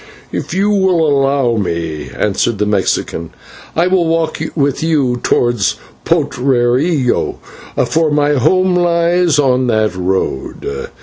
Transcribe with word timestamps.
"If 0.31 0.51
you 0.51 0.71
will 0.71 1.07
allow 1.07 1.57
me," 1.57 2.09
answered 2.17 2.57
the 2.57 2.65
Mexican, 2.65 3.29
"I 3.75 3.85
will 3.85 4.07
walk 4.07 4.39
with 4.55 4.81
you 4.81 5.17
towards 5.21 5.75
Potrerillo, 6.05 7.35
for 7.85 8.09
my 8.09 8.31
home 8.33 8.73
lies 8.75 9.37
on 9.37 9.67
that 9.67 9.95
road. 9.95 10.89